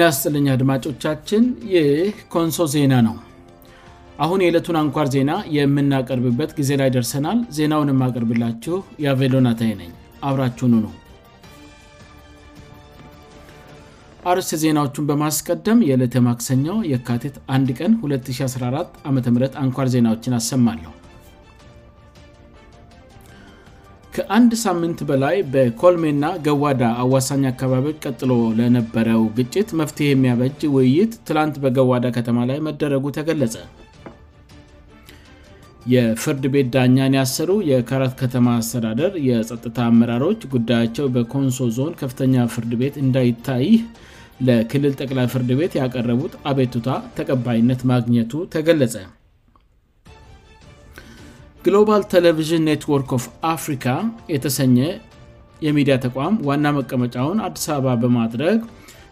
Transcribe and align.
ና 0.00 0.04
ያስጽለኛ 0.08 0.46
አድማጮቻችን 0.54 1.42
ይህ 1.72 2.12
ኮንሶ 2.34 2.56
ዜና 2.74 2.94
ነው 3.06 3.16
አሁን 4.24 4.40
የዕለቱን 4.44 4.76
አንኳር 4.80 5.06
ዜና 5.14 5.32
የምናቀርብበት 5.56 6.50
ጊዜ 6.58 6.70
ላይ 6.80 6.88
ደርሰናል 6.96 7.38
ዜናውን 7.56 7.90
የማቀርብላችሁ 7.92 8.76
የአቬሎናታይ 9.04 9.72
ነኝ 9.80 9.92
አብራችሁኑ 10.28 10.72
ነው 10.86 10.92
አርስ 14.32 14.50
ዜናዎቹን 14.64 15.08
በማስቀደም 15.10 15.80
የዕለት 15.90 16.14
የማክሰኛው 16.18 16.76
የካቴት 16.94 17.36
1ን 17.60 17.76
ቀን 17.80 17.94
214 18.10 18.98
አም 19.10 19.16
አንኳር 19.64 19.88
ዜናዎችን 19.96 20.36
አሰማለሁ 20.40 20.92
ከአንድ 24.16 24.52
ሳምንት 24.64 24.98
በላይ 25.06 25.36
በኮልሜ 25.52 26.02
ና 26.22 26.26
ገዋዳ 26.46 26.82
አዋሳኝ 27.04 27.40
አካባቢዎች 27.50 27.96
ቀጥሎ 28.06 28.32
ለነበረው 28.58 29.22
ግጭት 29.38 29.70
መፍትሄ 29.80 30.06
የሚያበጅ 30.10 30.60
ውይይት 30.74 31.14
ትላንት 31.28 31.56
በገዋዳ 31.64 32.04
ከተማ 32.18 32.38
ላይ 32.50 32.58
መደረጉ 32.66 33.04
ተገለጸ 33.16 33.56
የፍርድ 35.94 36.44
ቤት 36.52 36.68
ዳኛን 36.76 37.16
ያስሩ 37.20 37.50
የካራት 37.70 38.14
ከተማ 38.22 38.46
አስተዳደር 38.60 39.12
የጸጥታ 39.30 39.76
አመራሮች 39.90 40.44
ጉዳያቸው 40.54 41.08
በኮንሶ 41.16 41.58
ዞን 41.78 41.92
ከፍተኛ 42.04 42.36
ፍርድ 42.54 42.72
ቤት 42.82 42.96
እንዳይታይ 43.04 43.66
ለክልል 44.48 44.94
ጠቅላይ 45.02 45.28
ፍርድ 45.34 45.52
ቤት 45.62 45.74
ያቀረቡት 45.82 46.34
አቤቱቷ 46.52 46.88
ተቀባይነት 47.20 47.82
ማግኘቱ 47.92 48.32
ተገለጸ 48.56 48.96
ግሎባል 51.66 52.02
ቴለvዥን 52.12 52.64
ኔትዎርክ 52.68 53.10
ኦf 53.16 53.24
አፍሪካ 53.52 53.84
የተሰኘ 54.32 54.74
የሚዲያ 55.66 55.94
ተቋም 56.04 56.34
ዋና 56.48 56.66
መቀመጫውን 56.78 57.38
አዲስ 57.46 57.64
አበባ 57.74 57.92
በማድረግ 58.02 58.58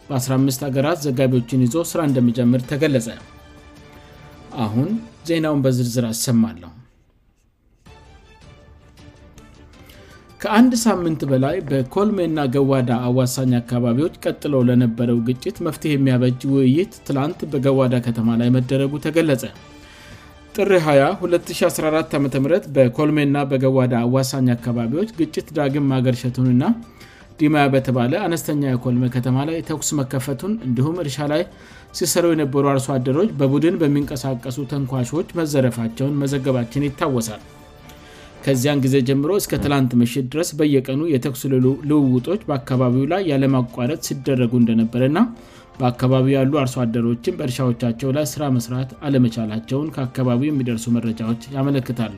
በ15 0.09 0.67
ሀገራት 0.69 0.99
ዘጋቢዎችን 1.07 1.63
ይዞ 1.67 1.77
ሥራ 1.91 2.01
እንደሚጀምር 2.11 2.63
ተገለጸ 2.71 3.09
አሁን 4.67 4.89
ዜናውን 5.31 5.63
በዝርዝር 5.67 6.07
አሰማለሁ 6.13 6.71
ከአንድ 10.45 10.73
ሳምንት 10.87 11.21
በላይ 11.33 11.57
በኮልሜ 11.73 12.21
እና 12.31 12.41
ገዋዳ 12.57 12.91
አዋሳኝ 13.09 13.53
አካባቢዎች 13.63 14.15
ቀጥለ 14.27 14.55
ለነበረው 14.71 15.19
ግጭት 15.31 15.57
መፍትሄ 15.69 15.93
የሚያበጅ 15.99 16.41
ውይይት 16.55 16.95
ትላንት 17.09 17.41
በገዋዳ 17.55 17.95
ከተማ 18.09 18.29
ላይ 18.43 18.51
መደረጉ 18.59 18.93
ተገለጸ 19.07 19.45
ጥሪ 20.57 20.71
20 20.87 21.23
2014 21.25 22.17
ዓም 22.17 22.25
በኮልሜ 22.77 23.19
ና 23.35 23.45
በገዋዳ 23.51 23.93
አዋሳኝ 24.07 24.49
አካባቢዎች 24.55 25.11
ግጭት 25.19 25.47
ዳግም 25.59 25.87
ማገርሸቱን 25.93 26.49
ና 26.63 26.67
ዲማያ 27.41 27.65
በተባለ 27.75 28.13
አነስተኛ 28.25 28.63
የኮልሜ 28.73 29.05
ከተማ 29.15 29.37
ላይ 29.51 29.57
ተኩስ 29.69 29.89
መከፈቱን 30.01 30.53
እንዲሁም 30.67 30.99
እርሻ 31.05 31.17
ላይ 31.33 31.43
ሲሰሩ 32.01 32.25
የነበሩ 32.35 32.67
አርሶ 32.73 32.89
አደሮች 32.97 33.31
በቡድን 33.43 33.79
በሚንቀሳቀሱ 33.83 34.59
ተንኳሾዎች 34.73 35.31
መዘረፋቸውን 35.41 36.19
መዘገባችን 36.25 36.87
ይታወሳል 36.89 37.43
ከዚያን 38.45 38.83
ጊዜ 38.85 38.95
ጀምሮ 39.11 39.33
እስከ 39.43 39.55
ትላንት 39.65 39.91
ምሽት 40.03 40.29
ድረስ 40.35 40.51
በየቀኑ 40.61 41.03
የተኩስ 41.15 41.43
ልውውጦች 41.93 42.41
በአካባቢው 42.51 43.05
ላይ 43.15 43.25
ያለማቋረጥ 43.33 44.01
ሲደረጉ 44.11 44.53
እንደነበረ 44.63 45.03
እና 45.13 45.19
በአካባቢው 45.81 46.33
ያሉ 46.39 46.53
አርሶ 46.63 46.77
አደሮችን 46.85 47.37
በእርሻዎቻቸው 47.39 48.09
ላይ 48.17 48.25
ስራ 48.35 48.43
መስራት 48.57 48.91
አለመቻላቸውን 49.07 49.91
ከአካባቢው 49.97 50.51
የሚደርሱ 50.51 50.87
መረጃዎች 50.97 51.43
ያመለክታሉ 51.57 52.15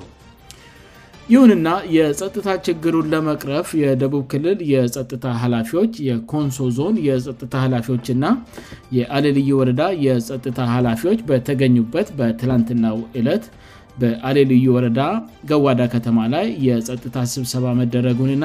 ይሁንና 1.33 1.69
የጸጥታ 1.97 2.49
ችግሩን 2.65 3.07
ለመቅረፍ 3.13 3.69
የደቡብ 3.83 4.25
ክልል 4.33 4.59
የጸጥታ 4.73 5.25
ኃላፊዎች 5.43 5.93
የኮንሶ 6.09 6.59
ዞን 6.79 6.97
የጥታ 7.07 7.53
ኃላፊዎችና 7.67 8.25
የአሌልዩ 8.97 9.49
ወረዳ 9.61 9.83
የጥታ 10.07 10.59
ሀላፊዎች 10.75 11.21
በተገኙበት 11.31 12.11
በትላንትና 12.19 12.85
ዕለት 13.21 13.47
በአሌልዩ 14.03 14.65
ወረዳ 14.77 15.01
ገዋዳ 15.53 15.83
ከተማ 15.95 16.21
ላይ 16.35 16.47
የጸጥታ 16.69 17.17
ስብሰባ 17.35 17.67
መደረጉንና 17.81 18.45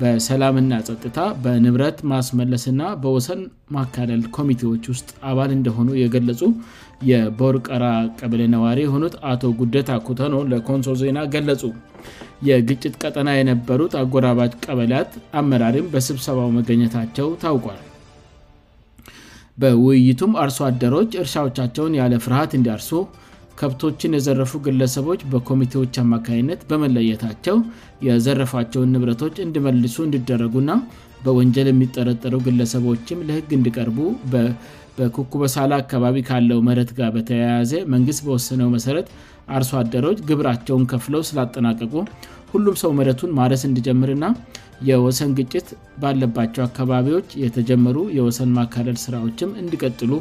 በሰላምና 0.00 0.72
ጸጥታ 0.86 1.18
በንብረት 1.44 1.98
ማስመለስና 2.12 2.80
በወሰን 3.02 3.40
ማካለል 3.76 4.22
ኮሚቴዎች 4.36 4.84
ውስጥ 4.92 5.08
አባል 5.30 5.50
እንደሆኑ 5.56 5.88
የገለጹ 6.02 6.40
የቦርቀራ 7.10 7.84
ቀበሌ 8.18 8.40
ነዋሪ 8.54 8.78
የሆኑት 8.86 9.14
አቶ 9.30 9.42
ጉደታ 9.60 9.90
ኮተኖ 10.06 10.34
ለኮንሶ 10.52 10.92
ዜና 11.02 11.18
ገለጹ 11.34 11.62
የግጭት 12.48 12.94
ቀጠና 13.02 13.28
የነበሩት 13.36 13.92
አጎራባጭ 14.02 14.52
ቀበላያት 14.66 15.12
አመራሪም 15.40 15.90
በስብሰባው 15.94 16.50
መገኘታቸው 16.58 17.28
ታውቋል 17.44 17.80
በውይይቱም 19.62 20.32
አርሶ 20.44 20.58
አደሮች 20.70 21.12
እርሻዎቻቸውን 21.22 21.94
ያለ 22.00 22.14
ፍርሃት 22.24 22.50
እንዲያርሱ 22.58 22.90
ከብቶችን 23.60 24.14
የዘረፉ 24.16 24.52
ግለሰቦች 24.68 25.20
በኮሚቴዎች 25.32 25.94
አማካይነት 26.04 26.60
በመለየታቸው 26.70 27.56
የዘረፏቸውን 28.06 28.90
ንብረቶች 28.94 29.36
እንድመልሱ 29.46 29.96
እንድደረጉና 30.06 30.72
በወንጀል 31.26 31.68
የሚጠረጠሩ 31.70 32.34
ግለሰቦችም 32.48 33.22
ለህግ 33.28 33.50
እንድቀርቡ 33.58 33.98
በኩኩበሳላ 34.98 35.72
አካባቢ 35.82 36.16
ካለው 36.28 36.58
መረት 36.68 36.90
ጋር 36.98 37.08
በተያያዘ 37.16 37.72
መንግስት 37.94 38.20
በወሰነው 38.26 38.68
መሠረት 38.76 39.08
አርሶ 39.56 39.72
አደሮች 39.80 40.20
ግብራቸውን 40.28 40.84
ከፍለው 40.92 41.22
ስላጠናቀቁ 41.30 41.94
ሁሉም 42.52 42.76
ሰው 42.82 42.90
መረቱን 42.98 43.34
ማረስ 43.38 43.62
እንድጀምርእና 43.70 44.26
የወሰን 44.88 45.30
ግጭት 45.38 45.68
ባለባቸው 46.04 46.64
አካባቢዎች 46.68 47.28
የተጀመሩ 47.44 47.98
የወሰን 48.18 48.52
ማካለል 48.58 48.98
ስራዎችም 49.06 49.56
እንድቀጥሉ 49.64 50.12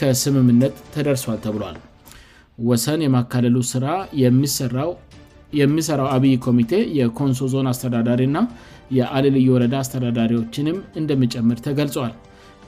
ከስምምነት 0.00 0.74
ተደርሷል 0.96 1.38
ተብሏል 1.44 1.76
ወሰን 2.68 3.00
የማካለሉ 3.04 3.56
ስራ 3.72 3.86
የሚሠራው 5.60 6.06
አብይ 6.16 6.34
ኮሚቴ 6.46 6.72
የኮንሶ 6.98 7.40
ዞን 7.54 7.66
አስተዳዳሪ 7.72 8.22
ና 8.36 8.40
የአልልየወረዳ 8.98 9.74
አስተዳዳሪዎችንም 9.82 10.78
እንደመጨምር 11.00 11.58
ተገልጿዋል 11.66 12.14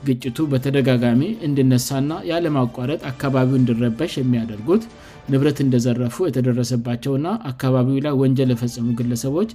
ግጭቱ 0.07 0.37
በተደጋጋሚ 0.51 1.21
እንድነሳና 1.47 2.11
ያለማቋረጥ 2.29 2.99
አካባቢው 3.09 3.57
እንድረበሽ 3.59 4.13
የሚያደርጉት 4.19 4.83
ንብረት 5.33 5.57
እንደዘረፉ 5.65 6.15
የተደረሰባቸውና 6.29 7.27
አካባቢው 7.51 7.97
ላይ 8.07 8.13
ወንጀል 8.21 8.51
የፈጸሙ 8.53 8.87
ግለሰቦች 8.99 9.51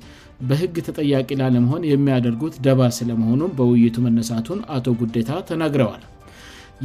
በህግ 0.50 0.76
ተጠያቂ 0.88 1.30
ላለመሆን 1.42 1.88
የሚያደርጉት 1.92 2.56
ደባር 2.66 2.92
ስለመሆኑም 3.00 3.54
በውይይቱ 3.60 3.96
መነሳቱን 4.08 4.60
አቶ 4.78 4.86
ጉዴታ 5.02 5.30
ተናግረዋል 5.50 6.04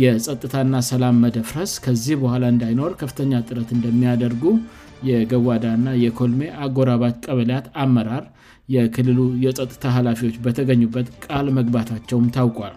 የጸጥታና 0.02 0.76
ሰላም 0.90 1.16
መደፍረስ 1.26 1.72
ከዚህ 1.86 2.16
በኋላ 2.24 2.44
እንዳይኖር 2.56 2.92
ከፍተኛ 3.02 3.32
ጥረት 3.48 3.70
እንደሚያደርጉ 3.78 4.44
የገዋዳእና 5.10 5.88
የኮልሜ 6.04 6.42
አጎራባት 6.66 7.16
ቀበልያት 7.28 7.66
አመራር 7.86 8.26
የክልሉ 8.76 9.20
የጸጥታ 9.46 9.84
ኃላፊዎች 9.98 10.36
በተገኙበት 10.46 11.08
ቃል 11.26 11.48
መግባታቸውም 11.58 12.28
ታውቋል 12.36 12.76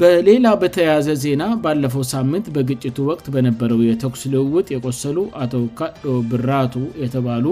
በሌላ 0.00 0.46
በተያዘ 0.62 1.06
ዜና 1.22 1.44
ባለፈው 1.62 2.02
ሳምንት 2.14 2.46
በግጭቱ 2.56 2.96
ወቅት 3.08 3.26
በነበረው 3.34 3.80
የተኩስ 3.88 4.22
ልውውጥ 4.34 4.66
የቆሰሉ 4.74 5.16
አቶ 5.44 5.54
ካዶ 5.78 6.04
ብራቱ 6.32 6.74
የተባሉ 7.04 7.46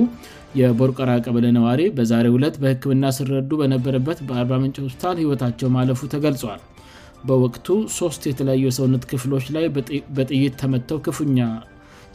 የቦርቀራ 0.61 1.11
ቀበለ 1.27 1.47
ነዋሪ 1.59 1.81
በዛሬ 1.97 2.27
ሁለት 2.37 2.55
በህክምና 2.63 3.05
ስረዱ 3.19 3.51
በነበረበት 3.63 4.21
በ40ምንጭ 4.29 4.77
ሆስፒታል 4.87 5.17
ህይወታቸው 5.23 5.69
ማለፉ 5.79 6.01
ተገልጿል 6.15 6.61
በወቅቱ 7.29 7.67
ሶስት 7.99 8.23
የተለያዩ 8.31 8.65
ሰውነት 8.79 9.03
ክፍሎች 9.11 9.47
ላይ 9.57 9.65
በጥይት 10.19 10.55
ተመተው 10.63 10.99
ክፉኛ 11.07 11.41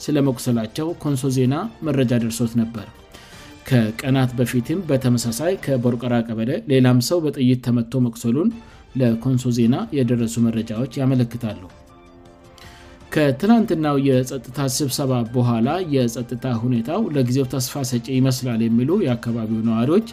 ስለመቁሰላቸው 0.05 0.87
ኮንሶ 1.03 1.23
ዜና 1.37 1.55
መረጃ 1.87 2.11
ደርሶት 2.23 2.53
ነበር 2.61 2.85
ከቀናት 3.67 4.31
በፊትም 4.39 4.79
በተመሳሳይ 4.89 5.53
ከቦርቀራ 5.65 6.13
ቀበለ 6.27 6.51
ሌላም 6.71 6.97
ሰው 7.09 7.19
በጥይት 7.25 7.59
ተመቶ 7.67 7.91
መቁሰሉን 8.07 8.49
ለኮንሶ 9.01 9.45
ዜና 9.59 9.75
የደረሱ 9.97 10.35
መረጃዎች 10.47 10.97
ያመለክታሉ 11.01 11.61
ከትናንትናው 13.13 13.95
የጸጥታ 14.09 14.59
ስብሰባ 14.79 15.11
በኋላ 15.35 15.69
የጸጥታ 15.95 16.45
ሁኔታው 16.63 17.01
ለጊዜው 17.15 17.45
ተስፋ 17.53 17.73
ሰጪ 17.91 18.07
ይመስላል 18.19 18.61
የሚሉ 18.65 18.91
የአካባቢው 19.05 19.59
ነዋሪዎች 19.69 20.07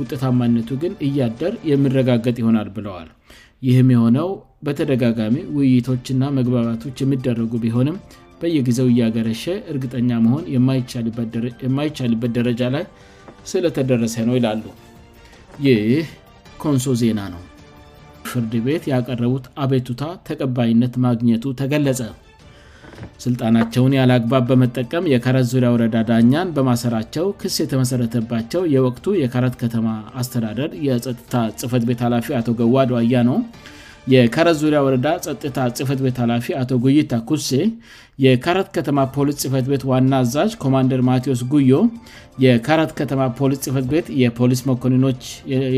ውጥታማነቱ 0.00 0.68
ግን 0.82 0.92
እያደር 1.06 1.54
የሚረጋገጥ 1.70 2.34
ይሆናል 2.42 2.68
ብለዋል 2.78 3.08
ይህም 3.66 3.88
የሆነው 3.94 4.28
በተደጋጋሚ 4.66 5.34
ውይይቶችና 5.56 6.22
መግባባቶች 6.38 6.96
የሚደረጉ 7.02 7.52
ቢሆንም 7.64 7.96
በየጊዜው 8.40 8.88
እያገረሸ 8.92 9.42
እርግጠኛ 9.72 10.10
መሆን 10.24 10.44
የማይቻልበት 11.66 12.28
ደረጃ 12.38 12.62
ላይ 12.76 12.84
ስለተደረሰ 13.50 14.14
ነው 14.30 14.34
ይላሉ 14.38 14.64
ይህ 15.66 16.06
ኮንሶ 16.64 16.92
ዜና 17.02 17.20
ነው 17.34 17.42
ፍርድ 18.30 18.52
ቤት 18.66 18.84
ያቀረቡት 18.94 19.46
አቤቱታ 19.64 20.02
ተቀባይነት 20.28 20.94
ማግኘቱ 21.06 21.44
ተገለጸ 21.60 22.00
ሥልጣናቸውን 23.24 23.92
ያለ 23.98 24.10
አግባብ 24.18 24.44
በመጠቀም 24.50 25.08
የካረት 25.12 25.46
ዙሪያ 25.52 25.68
ወረዳ 25.74 25.96
ዳኛን 26.10 26.52
በማሰራቸው 26.56 27.26
ክስ 27.40 27.54
የተመሠረተባቸው 27.62 28.62
የወቅቱ 28.74 29.06
የካረት 29.22 29.54
ከተማ 29.62 29.86
አስተዳደር 30.22 30.70
የጸጥታ 30.86 31.34
ጽህፈት 31.60 31.84
ቤት2ላፊ 31.90 32.26
አቶ 32.40 32.48
ገዋድ 32.60 32.92
አያኖ 33.02 33.30
የካረት 34.12 34.56
ዙሪያ 34.60 34.78
ወረዳ 34.84 35.08
ጸጥታ 35.24 35.58
ጽፈት 35.78 35.98
ቤት 36.04 36.16
ላፊ 36.30 36.46
አቶ 36.60 36.70
ጉይታ 36.84 37.12
ኩሴ 37.28 37.50
የካረት 38.24 38.68
ከተማ 38.76 38.98
ፖሊስ 39.16 39.36
ጽህፈት 39.42 39.66
ቤት 39.72 39.82
ዋና 39.90 40.10
አዛዥ 40.22 40.50
ኮማንደር 40.64 41.02
ማትዎስ 41.08 41.42
ጉዮ 41.52 41.74
የካረት 42.44 42.90
ከተማ 43.00 43.22
ፖሊስ 43.40 43.60
ጽህፈት 43.66 43.86
ቤት 43.92 44.06
የፖሊስ 44.22 44.62
መኮንኖች 44.70 45.22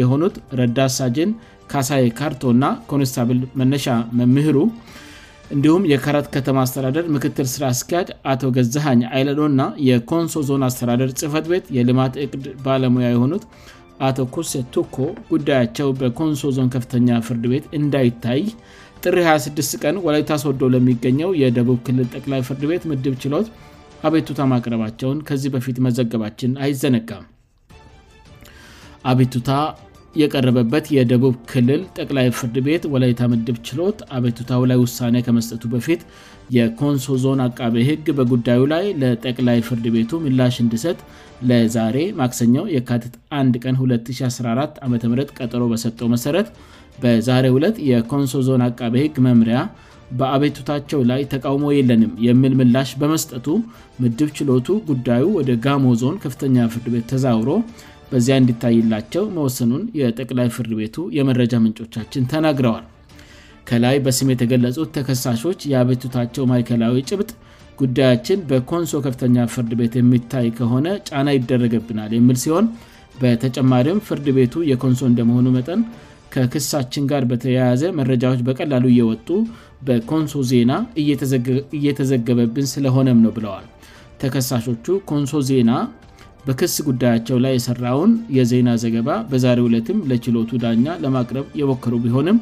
የሆኑት 0.01 0.37
ረዳ 0.61 0.79
ሳጅን 0.97 1.33
ካሳይ 1.73 2.07
ካርቶ 2.21 2.43
እና 2.57 2.65
ኮንስታብል 2.93 3.39
መነሻ 3.63 3.87
መምህሩ 4.21 4.57
እንዲሁም 5.55 5.83
የካረት 5.91 6.27
ከተማ 6.35 6.59
አስተዳደር 6.67 7.05
ምክትል 7.15 7.47
ስራ 7.55 7.65
አስኪያጅ 7.75 8.09
አቶ 8.33 8.41
ገዘሃኝ 8.57 9.01
አይለዶእና 9.17 9.63
የኮንሶ 9.89 10.37
ዞን 10.49 10.63
አስተዳደር 10.69 11.11
ጽፈት 11.21 11.47
ቤት 11.53 11.67
የልማት 11.77 12.15
እቅድ 12.25 12.47
ባለሙያ 12.67 13.09
የሆኑት 13.13 13.45
አቶ 14.09 14.17
ኮሴቱኮ 14.37 14.97
ጉዳያቸው 15.33 15.89
በኮንሶ 16.01 16.49
ዞን 16.57 16.71
ከፍተኛ 16.77 17.11
ፍርድ 17.27 17.45
ቤት 17.53 17.67
እንዳይታይ 17.79 18.43
ጥሪ 19.05 19.17
26 19.29 19.79
ቀን 19.85 19.97
ወላይታስወዶ 20.07 20.61
ለሚገኘው 20.75 21.31
የደቡብ 21.43 21.79
ክልል 21.87 22.09
ጠቅላይ 22.17 22.43
ፍርድ 22.49 22.63
ቤት 22.71 22.85
ምድብ 22.93 23.17
ችሎት 23.25 23.49
አቤቱታ 24.09 24.41
ማቅረባቸውን 24.53 25.19
ከዚህ 25.29 25.51
በፊት 25.57 25.77
መዘገባችን 25.87 26.53
አይዘነጋም 26.65 27.25
የቀረበበት 30.21 30.85
የደቡብ 30.97 31.35
ክልል 31.51 31.81
ጠቅላይ 31.99 32.27
ፍርድ 32.39 32.57
ቤት 32.67 32.83
ወላይታ 32.93 33.21
ምድብ 33.33 33.57
ችሎት 33.69 33.99
አቤቱታው 34.17 34.63
ላይ 34.71 34.79
ውሳኔ 34.83 35.17
ከመስጠቱ 35.27 35.63
በፊት 35.73 36.01
የኮንሶ 36.57 37.07
ዞን 37.23 37.41
አቃቤ 37.47 37.77
ህግ 37.91 38.07
በጉዳዩ 38.19 38.61
ላይ 38.75 38.85
ለጠቅላይ 39.03 39.59
ፍርድ 39.69 39.87
ቤቱ 39.95 40.11
ምላሽ 40.27 40.57
እንድሰት 40.65 40.99
ለዛሬ 41.51 41.97
ማክሰኛው 42.21 42.65
የካትት 42.77 43.15
1 43.41 43.59
ቀን 43.65 43.77
214 43.87 44.79
ዓም 44.87 44.95
ቀጠሮ 45.41 45.63
በሰጠው 45.73 46.11
መሠረት 46.15 46.51
በዛሬ 47.03 47.45
2ለት 47.57 47.77
የኮንሶ 47.91 48.35
ዞን 48.49 48.63
አቃቤ 48.69 48.95
ህግ 49.05 49.17
መምሪያ 49.29 49.61
በአቤቱታቸው 50.19 51.01
ላይ 51.11 51.21
ተቃውሞ 51.33 51.65
የለንም 51.77 52.11
የምል 52.25 52.53
ምላሽ 52.61 52.91
በመስጠቱ 53.01 53.47
ምድብ 54.03 54.29
ችሎቱ 54.39 54.67
ጉዳዩ 54.91 55.25
ወደ 55.39 55.51
ጋሞ 55.65 55.87
ዞን 56.03 56.17
ከፍተኛ 56.25 56.57
ፍርድ 56.73 56.87
ቤት 56.95 57.07
ተዛውሮ 57.13 57.49
በዚያ 58.15 58.35
እንዲታይላቸው 58.41 59.25
መወሰኑን 59.37 59.81
የጠቅላይ 60.01 60.49
ፍርድ 60.57 60.73
ቤቱ 60.81 60.97
የመረጃ 61.19 61.55
ምንጮቻችን 61.65 62.27
ተናግረዋል 62.33 62.85
ከላይ 63.69 63.97
በስም 64.07 64.29
የተገለጹት 64.33 64.91
ተከሳሾች 64.97 65.61
የአቤቱታቸው 65.73 66.45
ማይከላዊ 66.51 66.99
ጭብጥ 67.11 67.31
ጉዳያችን 67.81 68.43
በኮንሶ 68.51 68.93
ከፍተኛ 69.07 69.37
ፍርድ 69.55 69.71
ቤት 69.81 69.95
የሚታይ 70.01 70.47
ከሆነ 70.59 70.87
ጫና 71.09 71.29
ይደረገብናል 71.37 72.11
የሚል 72.19 72.39
ሲሆን 72.45 72.67
በተጨማሪም 73.23 74.03
ፍርድ 74.09 74.29
ቤቱ 74.39 74.55
የኮንሶ 74.71 75.03
እንደመሆኑ 75.13 75.47
መጠን 75.57 75.83
ከክሳችን 76.37 77.05
ጋር 77.13 77.25
በተያያዘ 77.31 77.83
መረጃዎች 77.99 78.41
በቀላሉ 78.49 78.85
እየወጡ 78.93 79.29
በኮንሶ 79.89 80.37
ዜና 80.53 80.73
እየተዘገበብን 81.81 82.69
ስለሆነም 82.77 83.21
ነው 83.27 83.35
ብለዋል 83.39 83.67
ተከሳሾቹ 84.23 84.87
ኮንሶ 85.11 85.35
ዜና 85.51 85.71
በክስ 86.47 86.75
ጉዳያቸው 86.89 87.37
ላይ 87.45 87.53
የሰራውን 87.57 88.11
የዜና 88.37 88.71
ዘገባ 88.83 89.11
በዛሬ 89.31 89.59
ዕለትም 89.69 89.99
ለችሎቱ 90.11 90.51
ዳኛ 90.65 90.87
ለማቅረብ 91.05 91.47
የሞከሩ 91.61 91.95
ቢሆንም 92.05 92.39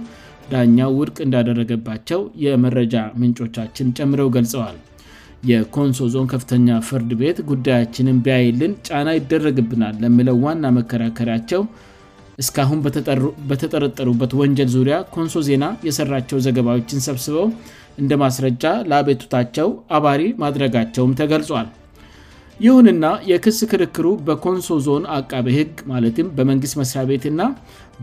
ዳኛው 0.53 0.91
ውድቅ 1.01 1.17
እንዳደረገባቸው 1.27 2.21
የመረጃ 2.45 2.95
ምንጮቻችን 3.21 3.93
ጨምረው 3.99 4.31
ገልጸዋል 4.37 4.79
የኮንሶ 5.51 6.01
ዞን 6.15 6.27
ከፍተኛ 6.33 6.67
ፍርድ 6.89 7.13
ቤት 7.21 7.39
ጉዳያችንን 7.51 8.19
ቢያይልን 8.27 8.73
ጫና 8.89 9.09
ይደረግብናል 9.19 9.95
ለምለው 10.05 10.37
ዋና 10.47 10.65
መከራከሪያቸው 10.79 11.63
እስካሁን 12.43 12.79
በተጠረጠሩበት 13.51 14.33
ወንጀል 14.43 14.71
ዙሪያ 14.77 14.99
ኮንሶ 15.17 15.41
ዜና 15.49 15.65
የሰራቸው 15.89 16.39
ዘገባዎችን 16.47 17.05
ሰብስበው 17.09 17.47
እንደ 18.03 18.13
ማስረጃ 18.25 18.65
ለአቤቱታቸው 18.91 19.69
አባሪ 19.99 20.23
ማድረጋቸውም 20.43 21.17
ተገልጿል 21.23 21.67
ይሁንና 22.65 23.05
የክስ 23.29 23.57
ክርክሩ 23.71 24.09
በኮንሶ 24.27 24.67
ዞን 24.85 25.05
አቃቤ 25.15 25.47
ህግ 25.57 25.73
ማለትም 25.93 26.27
በመንግስት 26.37 26.75
መስሪያ 26.81 27.03
ቤት 27.09 27.25
ና 27.39 27.43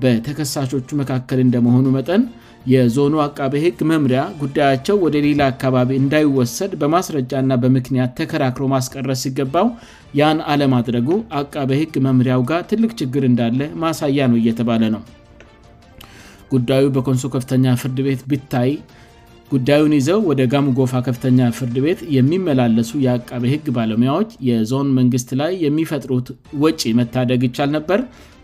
በተከሳሾቹ 0.04 0.90
መካከል 1.02 1.40
እንደመሆኑ 1.44 1.86
መጠን 1.98 2.24
የዞኑ 2.72 3.14
አቃቤ 3.28 3.54
ህግ 3.66 3.78
መምሪያ 3.92 4.22
ጉዳያቸው 4.42 4.98
ወደ 5.06 5.16
ሌላ 5.28 5.42
አካባቢ 5.54 5.92
እንዳይወሰድ 6.02 6.74
በማስረጃና 6.82 7.52
በምክንያት 7.66 8.12
ተከራክሮ 8.20 8.66
ማስቀረስ 8.76 9.22
ሲገባው 9.26 9.70
ያን 10.22 10.42
አለማድረጉ 10.54 11.08
አቃቤ 11.42 11.72
ህግ 11.82 11.96
መምሪያው 12.08 12.44
ጋር 12.52 12.62
ትልቅ 12.72 12.92
ችግር 13.02 13.26
እንዳለ 13.32 13.62
ማሳያ 13.84 14.28
ነው 14.34 14.40
እየተባለ 14.42 14.84
ነው 14.98 15.04
ጉዳዩ 16.56 16.86
በኮንሶ 16.98 17.26
ከፍተኛ 17.38 17.66
ፍርድ 17.84 17.98
ቤት 18.10 18.22
ቢታይ 18.34 18.70
ጉዳዩን 19.52 19.94
ይዘው 19.98 20.20
ወደ 20.30 20.42
ጋምጎፋ 20.54 20.92
ከፍተኛ 21.06 21.40
ፍርድ 21.58 21.76
ቤት 21.86 22.00
የሚመላለሱ 22.16 22.92
የአቃቤ 23.06 23.44
ህግ 23.54 23.66
ባለሙያዎች 23.78 24.32
የዞን 24.50 24.90
መንግስት 24.98 25.30
ላይ 25.42 25.52
የሚፈጥሩት 25.66 26.28
ወጪ 26.64 26.82
መታደግ 27.00 27.42
ይቻል 27.48 27.70
ነበር 27.78 28.02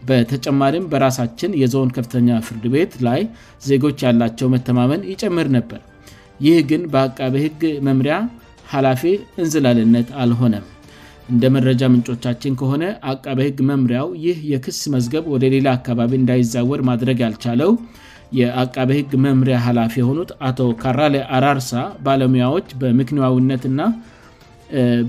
በተጨማሪም 0.10 0.88
በራሳችን 0.94 1.58
የዞን 1.64 1.92
ከፍተኛ 1.98 2.30
ፍርድ 2.48 2.66
ቤት 2.76 2.96
ላይ 3.08 3.22
ዜጎች 3.70 4.00
ያላቸው 4.08 4.50
መተማመን 4.56 5.06
ይጨምር 5.12 5.48
ነበር 5.58 5.82
ይህ 6.46 6.58
ግን 6.72 6.82
በአቃቤ 6.96 7.36
ህግ 7.46 7.62
መምሪያ 7.90 8.16
ኃላፊ 8.74 9.04
እንዝላልነት 9.42 10.08
አልሆነም 10.24 10.66
እንደ 11.34 11.46
መረጃ 11.58 11.82
ምንጮቻችን 11.94 12.58
ከሆነ 12.62 12.84
አቃቤ 13.12 13.40
ህግ 13.50 13.60
መምሪያው 13.72 14.08
ይህ 14.26 14.40
የክስ 14.54 14.82
መዝገብ 14.96 15.24
ወደ 15.36 15.46
ሌላ 15.56 15.68
አካባቢ 15.80 16.12
እንዳይዛወር 16.22 16.82
ማድረግ 16.90 17.20
ያልቻለው 17.26 17.72
የአቃቢ 18.40 18.90
ህግ 18.98 19.12
መምሪያ 19.26 19.58
ሀላፊ 19.66 19.94
የሆኑት 20.02 20.30
አቶ 20.48 20.60
ካራላ 20.82 21.18
አራርሳ 21.38 21.72
ባለሙያዎች 22.06 22.68
በምክንያውነትእና 22.82 23.82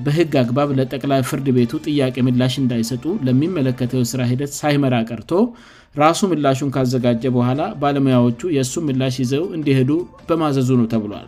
በህግ 0.06 0.32
አግባብ 0.42 0.70
ለጠቅላይ 0.78 1.20
ፍርድ 1.28 1.46
ቤቱ 1.56 1.72
ጥያቄ 1.86 2.16
ምላሽ 2.26 2.54
እንዳይሰጡ 2.62 3.04
ለሚመለከተው 3.26 4.02
ስራ 4.10 4.22
ሂደት 4.32 4.52
ሳይመራ 4.60 4.94
ቀርቶ 5.10 5.32
ራሱ 6.02 6.20
ምላሹን 6.32 6.70
ካዘጋጀ 6.74 7.22
በኋላ 7.36 7.60
ባለሙያዎቹ 7.82 8.40
የእሱም 8.56 8.86
ምላሽ 8.90 9.14
ይዘው 9.24 9.44
እንዲሄዱ 9.58 9.90
በማዘዙ 10.28 10.68
ነው 10.80 10.86
ተብሏል 10.94 11.26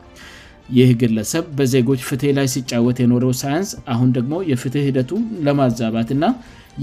ይህ 0.76 0.88
ግለሰብ 1.00 1.44
በዜጎች 1.58 2.00
ፍትሄ 2.08 2.30
ላይ 2.38 2.46
ሲጫወት 2.54 2.98
የኖረው 3.02 3.32
ሳይንስ 3.42 3.70
አሁን 3.92 4.08
ደግሞ 4.16 4.34
የፍትሕ 4.50 4.82
ሂደቱ 4.90 5.10
ለማዛባት 5.48 6.10
ና 6.22 6.34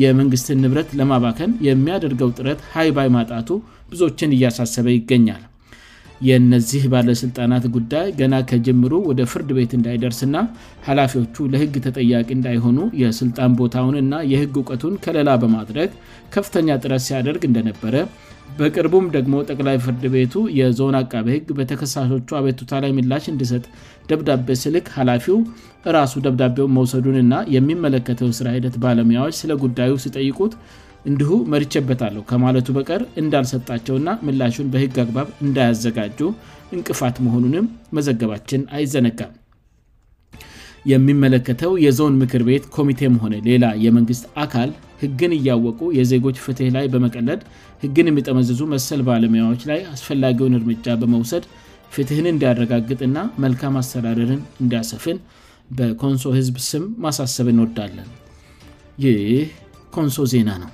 የመንግሥትን 0.03 0.61
ንብረት 0.65 0.89
ለማባከን 1.01 1.51
የሚያደርገው 1.69 2.31
ጥረት 2.37 2.61
ሀይ 2.75 2.89
ባይ 2.97 3.11
ማጣቱ 3.17 3.49
ብዙዎችን 3.91 4.33
እያሳሰበ 4.37 4.87
ይገኛል 4.99 5.43
የእነዚህ 6.27 6.83
ባለስልጣናት 6.93 7.65
ጉዳይ 7.75 8.07
ገና 8.19 8.35
ከጀምሩ 8.49 8.91
ወደ 9.09 9.21
ፍርድ 9.31 9.49
ቤት 9.57 9.71
እንዳይደርስና 9.77 10.35
ሀላፊዎቹ 10.87 11.35
ለህግ 11.53 11.73
ተጠያቂ 11.87 12.27
እንዳይሆኑ 12.37 12.77
የስልጣን 13.01 13.55
ቦታውን 13.61 13.95
እና 14.03 14.13
የህግ 14.31 14.55
እውቀቱን 14.61 14.93
ከሌላ 15.05 15.29
በማድረግ 15.43 15.89
ከፍተኛ 16.35 16.69
ጥረት 16.83 17.03
ሲያደርግ 17.07 17.41
እንደነበረ 17.49 17.93
በቅርቡም 18.57 19.05
ደግሞ 19.17 19.35
ጠቅላይ 19.49 19.77
ፍርድ 19.85 20.03
ቤቱ 20.15 20.33
የዞን 20.59 20.95
አቃቢ 20.99 21.27
ህግ 21.35 21.47
በተከሳሾቹ 21.57 22.27
አቤቱታ 22.39 22.71
ላይ 22.83 22.91
ምላሽ 22.97 23.25
እንድሰጥ 23.31 23.63
ደብዳቤ 24.09 24.47
ስልክ 24.63 24.85
ሀላፊው 24.97 25.37
ራሱ 25.97 26.13
ደብዳቤውን 26.25 26.73
መውሰዱን 26.77 27.17
እና 27.23 27.33
የሚመለከተው 27.55 28.29
ስራ 28.39 28.47
ሂደት 28.57 28.75
ባለሙያዎች 28.83 29.35
ስለ 29.43 29.51
ጉዳዩ 29.63 29.91
ሲጠይቁት 30.05 30.53
እንዲሁ 31.09 31.31
መርቸበታለሁ 31.53 32.21
ከማለቱ 32.29 32.67
በቀር 32.77 33.01
እንዳልሰጣቸውና 33.21 34.09
ምላሹን 34.27 34.69
በህግ 34.73 34.95
አግባብ 35.03 35.27
እንዳያዘጋጁ 35.45 36.19
እንቅፋት 36.75 37.17
መሆኑንም 37.25 37.65
መዘገባችን 37.97 38.61
አይዘነጋም 38.77 39.33
የሚመለከተው 40.91 41.71
የዞን 41.83 42.15
ምክር 42.21 42.41
ቤት 42.47 42.65
ኮሚቴም 42.77 43.13
ሆነ 43.21 43.35
ሌላ 43.49 43.65
የመንግስት 43.85 44.25
አካል 44.43 44.69
ህግን 45.01 45.31
እያወቁ 45.37 45.79
የዜጎች 45.99 46.37
ፍትህ 46.45 46.69
ላይ 46.75 46.85
በመቀለድ 46.93 47.41
ህግን 47.83 48.09
የሚጠመዘዙ 48.09 48.59
መሰል 48.73 49.01
በአለሙያዎች 49.07 49.61
ላይ 49.71 49.79
አስፈላጊውን 49.93 50.57
እርምጃ 50.59 50.85
በመውሰድ 51.01 51.45
ፍትህን 51.95 52.27
እንዳያረጋግጥና 52.33 53.17
መልካም 53.45 53.75
አስተዳደርን 53.81 54.41
እንዲያሰፍን 54.63 55.19
በኮንሶ 55.77 56.25
ህዝብ 56.39 56.55
ስም 56.69 56.83
ማሳሰብን 57.05 57.61
ወዳለን 57.65 58.09
ይህ 59.05 59.29
ኮንሶ 59.95 60.23
ዜና 60.33 60.49
ነው 60.63 60.71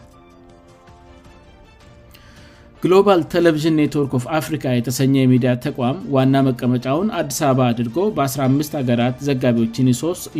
ግሎባል 2.83 3.19
ቴሌቪዥን 3.31 3.75
ኔትወርክ 3.79 4.13
አፍሪካ 4.37 4.63
የተሰኘ 4.75 5.15
ሚዲያ 5.31 5.49
ተቋም 5.65 5.97
ዋና 6.15 6.35
መቀመጫውን 6.47 7.09
አዲስአበባ 7.19 7.65
አድርጎ 7.71 7.97
በ15 8.15 8.77
ገራ 8.87 9.01
ዘጋቢዎችን 9.27 9.89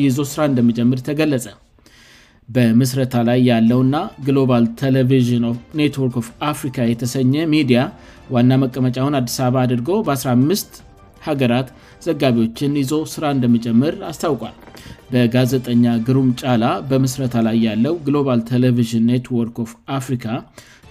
ይዞ 0.04 0.18
ስራ 0.32 0.40
እንደሚጀምር 0.52 1.02
ተገለጸ 1.10 1.46
በምስረታ 2.56 3.14
ላይ 3.28 3.40
ያለውእና 3.50 3.96
ግሎባል 4.30 4.66
ቴቪኔር 4.82 6.26
አፍሪካ 6.52 6.78
የተሰኘ 6.94 7.36
ሚዲዋና 7.54 8.52
መቀመጫውን 8.64 9.20
አዲስአበባ 9.22 9.60
አድርጎ 9.68 9.90
በ15 10.10 10.82
ገራት 11.42 11.68
ዘጋቢዎችን 12.10 12.78
ይዞ 12.84 12.92
ስራ 13.14 13.26
እንደሚጀምር 13.38 13.94
አስታውቋል 14.12 14.56
በጋዜጠኛ 15.14 15.86
ግሩም 16.08 16.28
ጫላ 16.42 16.66
በምስረታ 16.90 17.36
ላይ 17.50 17.58
ያለው 17.70 17.96
ግሎባል 18.08 18.40
ቴቪን 18.52 19.06
ኔትወ 19.12 19.42
አፍሪካ 20.00 20.26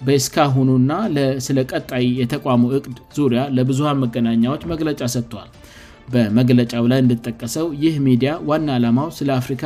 በስካሁኑና 0.07 0.93
ለስለ 1.15 1.57
ቀጣይ 1.73 2.05
የተቋሙ 2.21 2.63
እቅድ 2.77 2.97
ዙሪያ 3.19 3.41
ለብዙሃን 3.57 3.99
መገናኛዎች 4.05 4.63
መግለጫ 4.73 5.01
ሰጥተዋል 5.15 5.51
በመግለጫው 6.15 6.85
ላይ 6.93 7.01
እንድጠቀሰው 7.03 7.67
ይህ 7.83 7.97
ሚዲያ 8.09 8.31
ዋና 8.51 8.69
ዓላማው 8.79 9.09
ስለ 9.19 9.31
አፍሪካ 9.41 9.65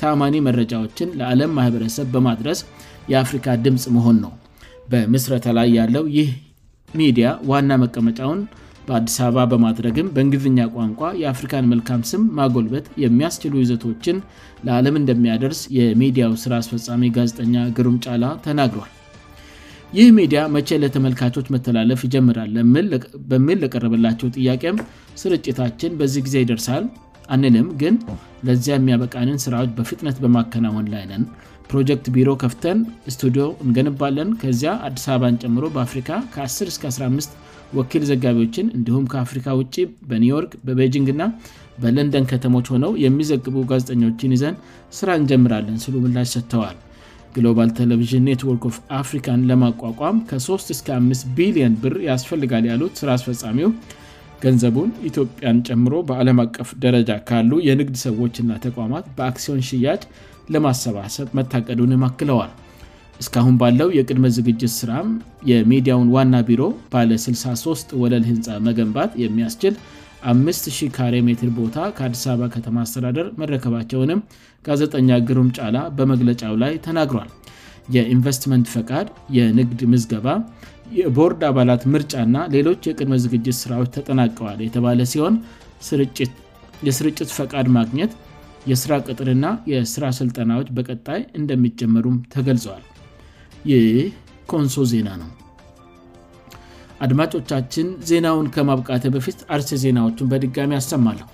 ታአማኒ 0.00 0.34
መረጃዎችን 0.48 1.12
ለዓለም 1.18 1.52
ማህበረሰብ 1.58 2.06
በማድረስ 2.14 2.60
የአፍሪካ 3.12 3.46
ድምፅ 3.64 3.84
መሆን 3.96 4.16
ነው 4.24 4.32
በምስረተላይ 4.92 5.68
ያለው 5.78 6.04
ይህ 6.16 6.28
ሚዲያ 7.00 7.26
ዋና 7.50 7.70
መቀመጫውን 7.84 8.40
በአዲስ 8.88 9.14
አበባ 9.26 9.38
በማድረግም 9.52 10.10
በእንግዝኛ 10.16 10.58
ቋንቋ 10.74 11.00
የአፍሪካን 11.22 11.70
መልካም 11.72 12.00
ስም 12.10 12.24
ማጎልበት 12.38 12.88
የሚያስችሉ 13.04 13.54
ይዘቶችን 13.64 14.18
ለአለም 14.68 14.98
እንደሚያደርስ 15.02 15.62
የሚዲያው 15.78 16.34
ስራ 16.44 16.52
አስፈፃሚ 16.64 17.04
ጋዜጠኛ 17.18 17.54
ግሩም 17.78 17.96
ጫላ 18.06 18.24
ተናግሯል 18.48 18.92
ይህ 19.98 20.08
ሚዲያ 20.16 20.40
መቼ 20.52 20.68
ለተመልካቾች 20.82 21.46
መተላለፍ 21.54 22.00
ይጀምራል 22.04 22.54
በሚል 23.30 23.58
ለቀረበላቸው 23.62 24.28
ጥያቄም 24.36 24.76
ስርጭታችን 25.20 25.90
በዚ 26.00 26.14
ጊዜ 26.26 26.34
ይደርሳል 26.42 26.84
አንንም 27.34 27.66
ግን 27.80 27.94
ለዚያ 28.46 28.74
የሚያበቃንን 28.78 29.38
ስራዎች 29.44 29.70
በፍጥነት 29.76 30.16
በማከናወን 30.22 30.86
ላይነን 30.94 31.22
ፕሮጀክት 31.72 32.06
ቢሮ 32.16 32.30
ከፍተን 32.42 32.78
ስቱዲዮ 33.16 33.44
እንገንባለን 33.66 34.32
ከዚያ 34.42 34.72
አዲስ 34.88 35.04
አበባን 35.14 35.38
ጨምሮ 35.44 35.64
በአፍሪካ 35.76 36.10
ከ10-15 36.34 37.38
ወኪል 37.78 38.02
ዘጋቤዎችን 38.10 38.66
እንዲሁም 38.78 39.04
ከአፍሪካ 39.12 39.48
ውጭ 39.60 39.76
በኒውዮርክ 40.10 40.54
በቤጂንግ 40.68 41.10
ና 41.20 41.24
በለንደን 41.84 42.26
ከተሞች 42.32 42.66
ሆነው 42.74 42.92
የሚዘግቡ 43.04 43.56
ጋዜጠኞችን 43.70 44.34
ይዘን 44.38 44.58
ስራ 45.00 45.08
እንጀምራለን 45.22 45.78
ስሉ 45.86 45.94
ምላሽ 46.06 46.32
ሰጥተዋል 46.38 46.76
ግሎባል 47.36 47.70
ቴሌቪዥን 47.78 48.24
ኔትዎርክ 48.28 48.64
ኦፍ 48.70 48.76
አፍሪካን 49.00 49.40
ለማቋቋም 49.50 50.16
ከ35 50.30 51.22
ቢሊዮን 51.38 51.74
ብር 51.82 51.94
ያስፈልጋል 52.10 52.64
ያሉት 52.70 52.92
ስራ 53.00 53.08
አስፈፃሚው 53.18 53.70
ገንዘቡን 54.44 54.90
ኢትዮጵያን 55.08 55.58
ጨምሮ 55.68 55.92
በዓለም 56.08 56.38
አቀፍ 56.44 56.70
ደረጃ 56.84 57.10
ካሉ 57.28 57.50
የንግድ 57.68 57.96
ሰዎችና 58.06 58.50
ተቋማት 58.66 59.04
በአክሲዮን 59.18 59.62
ሽያጭ 59.70 60.02
ለማሰባሰብ 60.54 61.28
መታቀዱንም 61.38 62.02
አክለዋል 62.08 62.52
እስካሁን 63.22 63.56
ባለው 63.62 63.88
የቅድመ 63.98 64.26
ዝግጅት 64.36 64.72
ስራ 64.80 64.92
የሚዲያውን 65.50 66.08
ዋና 66.16 66.36
ቢሮ 66.48 66.62
ባለ63 66.92 67.94
ወለል 68.02 68.24
ህንፃ 68.30 68.46
መገንባት 68.68 69.10
የሚያስችል 69.24 69.74
500 70.32 70.86
ካ 70.96 71.06
ሜት 71.26 71.40
ቦታ 71.58 71.78
ከአዲስ 71.96 72.22
አበባ 72.32 72.46
ከተማ 72.54 72.76
አስተዳደር 72.84 73.26
መረከባቸውንም 73.40 74.20
ጋዜጠኛ 74.66 75.08
ግሩም 75.28 75.48
ጫላ 75.58 75.76
በመግለጫው 75.96 76.54
ላይ 76.62 76.72
ተናግሯል 76.86 77.30
የኢንቨስትመንት 77.96 78.66
ፈቃድ 78.76 79.08
የንግድ 79.36 79.80
ምዝገባ 79.92 80.28
የቦርድ 80.98 81.42
አባላት 81.50 81.82
ምርጫ 81.94 82.14
ና 82.34 82.46
ሌሎች 82.54 82.82
የቅድመ 82.90 83.14
ዝግጅት 83.24 83.58
ስራዎች 83.64 83.90
ተጠናቀዋል 83.98 84.58
የተባለ 84.66 84.98
ሲሆን 85.12 85.36
የስርጭት 86.86 87.30
ፈቃድ 87.38 87.68
ማግኘት 87.78 88.12
የስራ 88.72 88.92
ቅጥርና 89.08 89.46
የስራ 89.74 90.04
ስልጠናዎች 90.20 90.68
በቀጣይ 90.78 91.20
እንደሚጀመሩም 91.40 92.18
ተገልጿዋል 92.36 92.84
ይህ 93.72 93.96
ኮንሶ 94.52 94.76
ዜና 94.92 95.08
ነው 95.22 95.30
አድማጮቻችን 97.04 97.86
ዜናውን 98.10 98.46
ከማብቃተ 98.54 99.04
በፊት 99.14 99.38
አርስ 99.54 99.70
ዜናዎቹን 99.84 100.30
በድጋሚ 100.32 100.72
ያሰማለሁ 100.78 101.26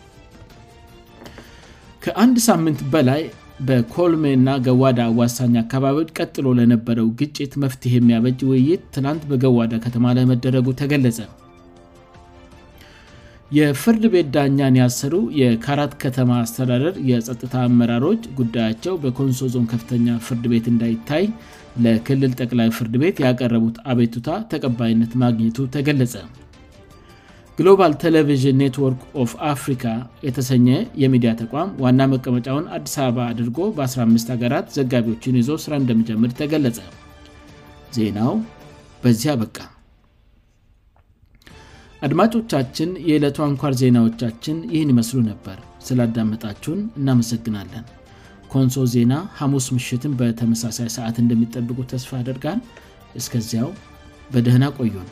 ከአንድ 2.05 2.37
ሳምንት 2.49 2.81
በላይ 2.93 3.23
በኮልሜ 3.69 4.25
እና 4.39 4.51
ገዋዳ 4.67 5.01
ዋሳኝ 5.19 5.55
አካባቢዎች 5.65 6.11
ቀጥሎ 6.21 6.47
ለነበረው 6.61 7.09
ግጭት 7.21 7.53
መፍትሄ 7.65 7.93
የሚያበጅ 8.01 8.41
ውይይት 8.51 8.85
ትናንት 8.97 9.25
በገዋዳ 9.33 9.73
ከተማ 9.87 10.13
ላይ 10.19 10.25
መደረጉ 10.33 10.67
ተገለጸ 10.81 11.19
የፍርድ 13.59 14.05
ቤት 14.13 14.27
ዳኛን 14.35 14.75
ያሰሩ 14.81 15.15
የካራት 15.39 15.93
ከተማ 16.03 16.31
አስተዳደር 16.43 16.95
የጸጥታ 17.11 17.55
አመራሮች 17.69 18.23
ጉዳያቸው 18.39 18.95
በኮንሶዞን 19.05 19.65
ከፍተኛ 19.73 20.09
ፍርድ 20.27 20.45
ቤት 20.53 20.67
እንዳይታይ 20.73 21.25
ለክልል 21.85 22.33
ጠቅላይ 22.43 22.69
ፍርድ 22.77 22.95
ቤት 23.03 23.17
ያቀረቡት 23.25 23.77
አቤቱታ 23.95 24.29
ተቀባይነት 24.53 25.15
ማግኘቱ 25.23 25.59
ተገለጸ 25.77 26.15
ግሎባል 27.59 27.93
ቴሌቪዥን 28.05 28.59
ኔትወርክ 28.65 29.01
of 29.25 29.33
አፍሪካ 29.53 29.85
የተሰኘ 30.27 30.69
የሚዲያ 31.03 31.33
ተቋም 31.43 31.73
ዋና 31.85 32.01
መቀመጫውን 32.15 32.69
አዲስ 32.79 32.95
አበባ 33.07 33.21
አድርጎ 33.33 33.59
በ15 33.79 34.33
ሀገራት 34.37 34.71
ዘጋቢዎችን 34.79 35.41
ይዞ 35.41 35.51
ሥራ 35.65 35.73
እንደመጀምር 35.83 36.33
ተገለጸ 36.43 36.79
ዜናው 37.99 38.33
በዚህ 39.03 39.29
አበቃ 39.35 39.59
አድማጮቻችን 42.07 42.91
የዕለቱ 43.09 43.39
አንኳር 43.47 43.73
ዜናዎቻችን 43.81 44.57
ይህን 44.75 44.93
ይመስሉ 44.93 45.19
ነበር 45.33 45.59
ስላዳመጣችሁን 45.87 46.81
እናመሰግናለን 47.01 47.85
ኮንሶ 48.55 48.87
ዜና 48.95 49.13
ሐሙስ 49.41 49.67
ምሽትን 49.77 50.17
በተመሳሳይ 50.23 50.91
ሰዓት 50.97 51.19
እንደሚጠብቁ 51.25 51.79
ተስፋ 51.95 52.13
አድርጋል 52.25 52.61
እስከዚያው 53.23 53.71
በደህና 54.35 54.65
ቆዩን 54.79 55.09